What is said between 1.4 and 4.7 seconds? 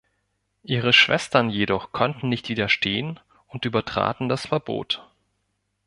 jedoch konnten nicht widerstehen und übertraten das